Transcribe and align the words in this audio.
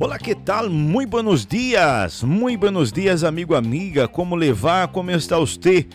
Olá, 0.00 0.16
que 0.16 0.34
tal? 0.34 0.70
Muito 0.70 1.10
buenos 1.10 1.44
dias, 1.44 2.22
muito 2.22 2.60
buenos 2.60 2.92
dias, 2.92 3.24
amigo, 3.24 3.54
amiga. 3.54 4.06
Como 4.06 4.36
levar? 4.36 4.88
Como 4.88 5.10
está 5.10 5.38
você? 5.38 5.86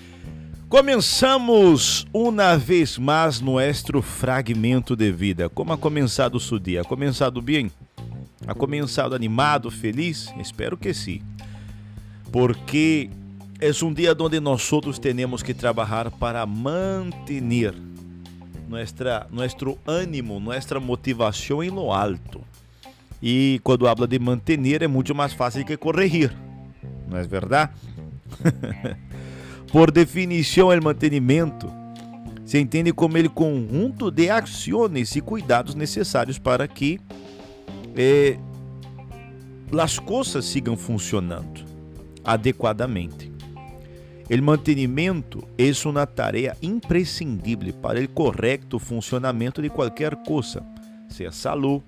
Começamos 0.68 2.06
uma 2.12 2.58
vez 2.58 2.98
mais 2.98 3.40
nosso 3.40 4.02
fragmento 4.02 4.96
de 4.96 5.12
vida. 5.12 5.48
Como 5.48 5.72
ha 5.72 5.78
começado 5.78 6.40
seu 6.40 6.60
dia? 6.60 6.82
Ha 6.82 6.84
começado 6.84 7.42
bem? 7.42 7.72
Ha 8.46 8.54
começado 8.54 9.16
animado, 9.16 9.72
feliz? 9.72 10.34
Espero 10.38 10.76
que 10.76 10.94
sim. 10.94 11.22
Porque 12.32 13.10
é 13.62 13.70
um 13.86 13.94
dia 13.94 14.14
onde 14.20 14.40
nós 14.40 14.74
outros 14.74 15.00
temos 15.00 15.42
que 15.42 15.54
trabalhar 15.54 16.12
para 16.12 16.46
manter 16.46 17.42
nuestra, 18.74 19.28
nosso 19.32 19.78
ânimo, 19.86 20.40
nossa 20.40 20.80
motivação 20.80 21.64
em 21.64 21.70
lo 21.70 21.94
alto. 21.94 22.42
E 23.22 23.62
quando 23.64 23.88
habla 23.88 24.08
de 24.08 24.20
manter 24.20 24.82
é 24.82 24.88
muito 24.88 25.14
mais 25.16 25.32
fácil 25.32 25.64
que 25.64 25.78
corrigir, 25.78 26.36
não 27.08 27.18
é 27.18 27.24
verdade? 27.24 27.72
Por 29.72 29.92
definição, 29.92 30.68
o 30.70 30.84
mantenimento 30.84 31.72
se 32.46 32.60
entende 32.60 32.92
como 32.92 33.18
ele 33.18 33.30
conjunto 33.30 34.12
de 34.12 34.30
ações 34.30 35.16
e 35.16 35.22
cuidados 35.22 35.76
necessários 35.76 36.38
para 36.38 36.68
que 36.68 37.00
eh, 37.96 38.38
as 39.80 39.98
coisas 40.00 40.46
sigam 40.46 40.76
funcionando 40.76 41.64
adequadamente. 42.26 43.33
O 44.34 44.42
mantenimento 44.42 45.48
é 45.60 45.72
uma 45.88 46.08
tarefa 46.08 46.58
imprescindível 46.60 47.72
para 47.76 48.00
o 48.00 48.10
correto 48.10 48.80
funcionamento 48.80 49.62
de 49.62 49.70
qualquer 49.70 50.16
coisa, 50.16 50.64
seja 51.08 51.32
saúde, 51.32 51.84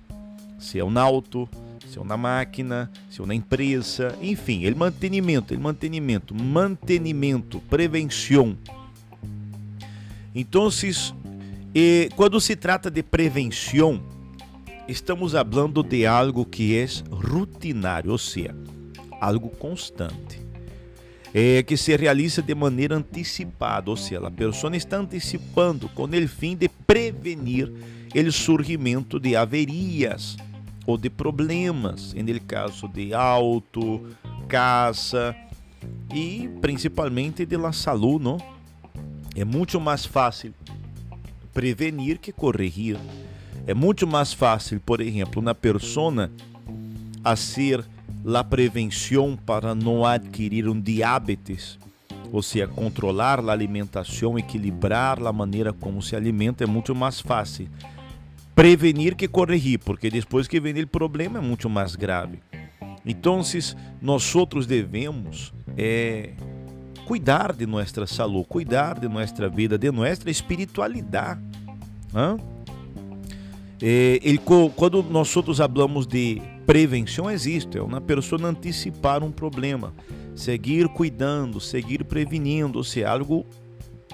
se 0.56 0.78
é 0.78 0.84
um 0.84 0.96
auto, 0.96 1.48
se 1.88 1.98
é 1.98 2.00
uma 2.00 2.16
máquina, 2.16 2.88
se 3.10 3.20
é 3.20 3.24
uma 3.24 3.34
empresa, 3.34 4.16
enfim, 4.22 4.62
ele 4.62 4.76
mantenimento, 4.76 5.52
ele 5.52 5.60
mantenimento, 5.60 6.34
mantenimento, 6.36 7.60
prevenção. 7.68 8.56
Então, 10.32 10.68
quando 12.14 12.40
se 12.40 12.54
trata 12.54 12.88
de 12.88 13.02
prevenção, 13.02 14.00
estamos 14.86 15.32
falando 15.32 15.82
de 15.82 16.06
algo 16.06 16.44
que 16.44 16.78
é 16.78 16.86
rutinário, 17.10 18.12
ou 18.12 18.18
seja, 18.18 18.54
algo 19.20 19.48
constante. 19.50 20.45
É, 21.34 21.62
que 21.62 21.76
se 21.76 21.94
realiza 21.96 22.40
de 22.40 22.54
maneira 22.54 22.96
antecipada, 22.96 23.90
ou 23.90 23.96
seja, 23.96 24.26
a 24.26 24.30
pessoa 24.30 24.74
está 24.76 24.96
antecipando 24.96 25.88
com 25.90 26.04
o 26.04 26.28
fim 26.28 26.56
de 26.56 26.68
prevenir 26.68 27.72
o 28.14 28.32
surgimento 28.32 29.20
de 29.20 29.36
averias 29.36 30.36
ou 30.86 30.96
de 30.96 31.10
problemas, 31.10 32.14
no 32.14 32.40
caso 32.40 32.88
de 32.88 33.12
auto, 33.12 34.06
casa 34.48 35.34
e 36.14 36.48
principalmente 36.60 37.44
de 37.44 37.56
la 37.56 37.72
salud? 37.72 38.38
É 39.34 39.44
muito 39.44 39.80
mais 39.80 40.06
fácil 40.06 40.54
prevenir 41.52 42.18
que 42.18 42.32
corrigir. 42.32 42.98
É 43.66 43.74
muito 43.74 44.06
mais 44.06 44.32
fácil, 44.32 44.80
por 44.80 45.00
exemplo, 45.00 45.42
na 45.42 45.54
persona 45.54 46.30
fazer 47.24 47.84
a 48.34 48.42
prevenção 48.42 49.36
para 49.36 49.74
não 49.74 50.04
adquirir 50.04 50.68
um 50.68 50.80
diabetes, 50.80 51.78
ou 52.32 52.42
seja, 52.42 52.66
controlar 52.66 53.38
a 53.38 53.52
alimentação, 53.52 54.38
equilibrar 54.38 55.24
a 55.24 55.32
maneira 55.32 55.72
como 55.72 56.02
se 56.02 56.16
alimenta 56.16 56.64
é 56.64 56.66
muito 56.66 56.94
mais 56.94 57.20
fácil 57.20 57.68
prevenir 58.56 59.14
que 59.14 59.28
corrigir, 59.28 59.78
porque 59.78 60.08
depois 60.08 60.48
que 60.48 60.58
vem 60.58 60.82
o 60.82 60.86
problema 60.86 61.38
é 61.38 61.42
muito 61.42 61.68
mais 61.68 61.94
grave. 61.94 62.40
Então, 63.04 63.42
nós 64.00 64.34
outros 64.34 64.66
devemos 64.66 65.52
é, 65.76 66.30
cuidar 67.04 67.52
de 67.52 67.66
nossa 67.66 68.06
saúde, 68.06 68.48
cuidar 68.48 68.98
de 68.98 69.08
nossa 69.08 69.46
vida, 69.50 69.76
de 69.76 69.90
nossa 69.92 70.28
espiritualidade. 70.30 71.42
É, 73.82 74.18
quando 74.74 75.02
nós 75.02 75.36
outros 75.36 75.58
falamos 75.58 76.06
de 76.06 76.40
prevenção, 76.66 77.30
existe, 77.30 77.78
é 77.78 77.82
uma 77.82 78.00
pessoa 78.00 78.44
antecipar 78.48 79.22
um 79.22 79.30
problema, 79.30 79.94
seguir 80.34 80.88
cuidando, 80.88 81.60
seguir 81.60 82.04
prevenindo, 82.04 82.78
ou 82.78 82.84
seja, 82.84 83.08
algo 83.08 83.46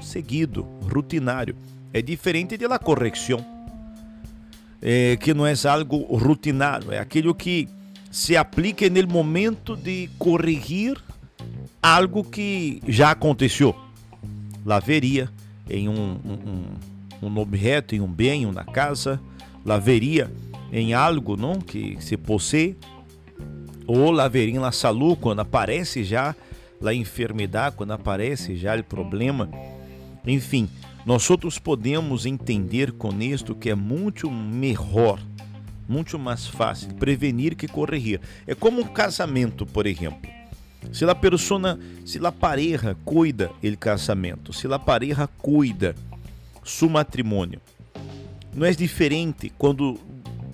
seguido, 0.02 0.62
rutinário. 0.92 1.56
É 1.92 2.02
diferente 2.02 2.56
de 2.56 2.66
la 2.66 2.78
correção 2.78 3.44
é, 4.80 5.16
que 5.16 5.32
não 5.32 5.46
é 5.46 5.54
algo 5.68 5.98
rutinário, 6.16 6.92
é 6.92 6.98
aquilo 6.98 7.34
que 7.34 7.68
se 8.10 8.36
aplica 8.36 8.88
no 8.90 9.08
momento 9.08 9.74
de 9.74 10.10
corrigir 10.18 11.02
algo 11.82 12.22
que 12.22 12.82
já 12.86 13.12
aconteceu. 13.12 13.74
Laveria 14.66 15.30
em 15.70 15.88
um, 15.88 16.18
um, 16.24 17.26
um 17.26 17.38
objeto, 17.38 17.94
em 17.94 18.00
um 18.00 18.06
bem, 18.06 18.44
na 18.52 18.64
casa, 18.64 19.20
laveria 19.64 20.30
em 20.72 20.94
algo 20.94 21.36
não 21.36 21.60
que 21.60 21.98
se 22.00 22.16
possui, 22.16 22.76
ou 23.86 24.10
laveria 24.10 24.58
na 24.58 24.72
saúde, 24.72 25.20
quando 25.20 25.40
aparece 25.40 26.02
já 26.02 26.34
a 26.82 26.94
enfermidade, 26.94 27.76
quando 27.76 27.92
aparece 27.92 28.56
já 28.56 28.74
o 28.74 28.82
problema. 28.82 29.50
Enfim, 30.26 30.68
nós 31.04 31.28
outros 31.28 31.58
podemos 31.58 32.24
entender 32.24 32.92
com 32.92 33.12
isto 33.20 33.54
que 33.54 33.68
é 33.68 33.74
muito 33.74 34.30
melhor, 34.30 35.20
muito 35.86 36.18
mais 36.18 36.46
fácil 36.46 36.94
prevenir 36.94 37.54
que 37.54 37.68
corrigir. 37.68 38.20
É 38.46 38.54
como 38.54 38.80
um 38.80 38.86
casamento, 38.86 39.66
por 39.66 39.86
exemplo. 39.86 40.30
Se 40.92 41.04
a 41.04 41.14
pessoa, 41.14 41.78
se 42.04 42.24
a 42.24 42.32
pareja 42.32 42.96
cuida 43.04 43.50
ele 43.62 43.76
casamento, 43.76 44.52
se 44.52 44.66
a 44.72 44.78
pareja 44.78 45.28
cuida 45.38 45.94
seu 46.64 46.88
matrimônio, 46.88 47.60
não 48.54 48.66
é 48.66 48.72
diferente 48.72 49.52
quando 49.56 49.98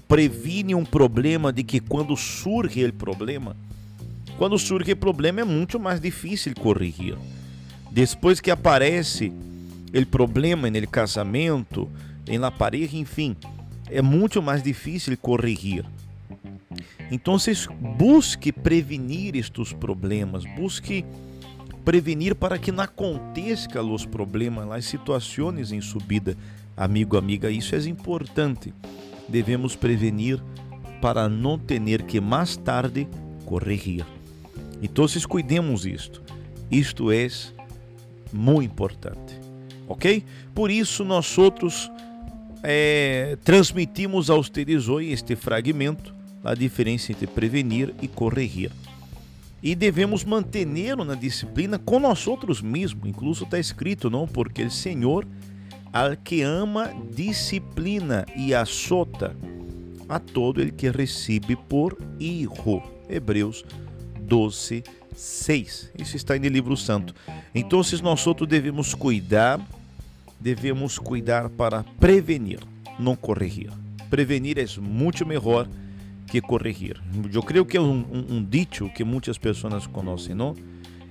previne 0.08 0.74
um 0.74 0.84
problema 0.84 1.52
de 1.52 1.62
que 1.62 1.78
quando 1.78 2.16
surge 2.16 2.82
o 2.84 2.92
problema, 2.92 3.54
quando 4.38 4.58
surge 4.58 4.92
o 4.92 4.96
problema 4.96 5.42
é 5.42 5.44
muito 5.44 5.78
mais 5.78 6.00
difícil 6.00 6.54
corrigir. 6.54 7.16
Depois 7.90 8.40
que 8.40 8.50
aparece 8.50 9.32
el 9.92 10.06
problema 10.06 10.70
no 10.70 10.88
casamento, 10.88 11.88
em 12.26 12.38
la 12.38 12.50
pareja, 12.50 12.96
enfim, 12.96 13.36
é 13.90 14.00
muito 14.00 14.42
mais 14.42 14.62
difícil 14.62 15.16
corrigir. 15.18 15.84
Então, 17.10 17.36
busque 17.96 18.52
prevenir 18.52 19.34
estes 19.34 19.72
problemas, 19.72 20.44
busque 20.56 21.04
prevenir 21.84 22.34
para 22.34 22.58
que 22.58 22.70
não 22.70 22.84
aconteça 22.84 23.82
os 23.82 24.04
problemas, 24.04 24.70
as 24.70 24.84
situações 24.84 25.72
em 25.72 25.80
subida. 25.80 26.36
Amigo, 26.76 27.16
amiga, 27.16 27.50
isso 27.50 27.74
é 27.74 27.78
importante. 27.88 28.72
Devemos 29.28 29.76
prevenir 29.76 30.42
para 31.00 31.28
não 31.28 31.58
ter 31.58 32.02
que 32.02 32.20
mais 32.20 32.56
tarde 32.56 33.06
corrigir. 33.44 34.06
Então, 34.82 35.06
cuidemos 35.28 35.84
isto. 35.84 36.22
Isto 36.70 37.10
é 37.10 37.28
muito 38.32 38.64
importante 38.72 39.48
ok? 39.88 40.22
Por 40.54 40.70
isso 40.70 41.04
nós 41.04 41.36
outros 41.38 41.90
é, 42.62 43.36
transmitimos 43.42 44.30
a 44.30 44.34
vocês 44.34 44.88
hoje 44.88 45.10
este 45.10 45.34
fragmento, 45.34 46.14
a 46.44 46.54
diferença 46.54 47.12
entre 47.12 47.26
prevenir 47.26 47.94
e 48.02 48.06
corrigir. 48.06 48.70
E 49.60 49.74
devemos 49.74 50.22
manter 50.22 50.66
na 50.96 51.14
disciplina 51.14 51.78
com 51.78 51.98
nós 51.98 52.26
outros 52.28 52.60
mesmos, 52.60 53.08
incluso 53.08 53.44
está 53.44 53.58
escrito, 53.58 54.08
não? 54.08 54.26
Porque 54.28 54.62
o 54.62 54.70
Senhor, 54.70 55.26
al 55.92 56.18
que 56.18 56.42
ama, 56.42 56.92
disciplina 57.10 58.24
e 58.36 58.54
açota 58.54 59.34
a 60.08 60.18
todo 60.18 60.60
el 60.60 60.72
que 60.74 60.90
recebe 60.90 61.56
por 61.56 61.98
hijo. 62.18 62.82
Hebreus 63.08 63.64
12, 64.20 64.84
6. 65.14 65.92
Isso 65.98 66.16
está 66.16 66.38
no 66.38 66.48
livro 66.48 66.76
santo. 66.76 67.14
Então, 67.54 67.80
nós 68.02 68.26
outros 68.26 68.48
devemos 68.48 68.94
cuidar 68.94 69.60
devemos 70.40 70.98
cuidar 70.98 71.48
para 71.48 71.84
prevenir, 71.98 72.60
não 72.98 73.16
corrigir. 73.16 73.70
Prevenir 74.08 74.58
é 74.58 74.66
muito 74.80 75.26
melhor 75.26 75.68
que 76.26 76.40
corrigir. 76.40 77.00
Eu 77.32 77.42
creio 77.42 77.64
que 77.64 77.76
é 77.76 77.80
um, 77.80 78.04
um, 78.12 78.36
um 78.36 78.44
dicho 78.44 78.88
que 78.90 79.04
muitas 79.04 79.38
pessoas 79.38 79.86
conhecem, 79.86 80.34
não? 80.34 80.54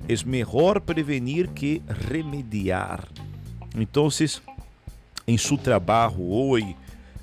É 0.07 0.25
melhor 0.25 0.79
prevenir 0.79 1.49
que 1.49 1.81
remediar. 1.87 3.07
Então, 3.75 4.09
em 5.27 5.37
seu 5.37 5.57
trabalho 5.57 6.21
hoje, 6.21 6.75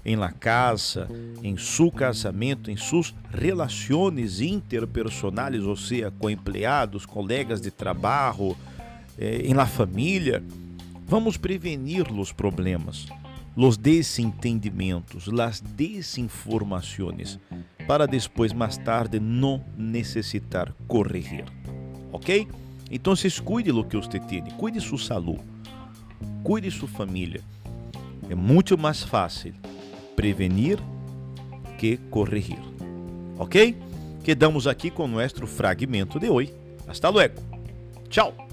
em 0.04 0.16
la 0.16 0.30
casa, 0.30 1.08
em 1.42 1.56
seu 1.56 1.90
casamento, 1.90 2.70
em 2.70 2.76
suas 2.76 3.14
relações 3.32 4.40
interpersonais, 4.40 5.62
ou 5.64 5.76
seja, 5.76 6.10
com 6.10 6.28
empregados, 6.28 7.06
colegas 7.06 7.60
de 7.60 7.70
trabalho, 7.70 8.54
eh, 9.18 9.42
em 9.44 9.54
la 9.54 9.66
família, 9.66 10.42
Vamos 11.06 11.36
prevenir 11.36 12.10
os 12.10 12.32
problemas. 12.32 13.06
los 13.56 13.76
desentendimentos, 13.76 15.28
las 15.28 15.60
desinformações, 15.60 17.38
para 17.86 18.04
depois, 18.04 18.52
mais 18.52 18.76
tarde, 18.76 19.20
não 19.20 19.64
necessitar 19.76 20.74
corrigir. 20.88 21.44
Ok? 22.10 22.48
Então, 22.90 23.14
cuide 23.44 23.70
do 23.70 23.84
que 23.84 23.96
você 23.96 24.18
tem, 24.18 24.42
cuide 24.58 24.80
sua 24.80 24.98
saúde, 24.98 25.44
cuide 26.42 26.68
sua 26.68 26.88
família. 26.88 27.42
É 28.28 28.34
muito 28.34 28.76
mais 28.78 29.02
fácil 29.02 29.54
prevenir 30.16 30.78
que 31.78 31.96
corrigir. 32.10 32.58
Ok? 33.38 33.76
Quedamos 34.22 34.66
aqui 34.66 34.90
com 34.90 35.06
nosso 35.06 35.46
fragmento 35.46 36.18
de 36.18 36.30
hoje. 36.30 36.54
Hasta 36.86 37.08
luego. 37.10 37.40
Tchau. 38.08 38.43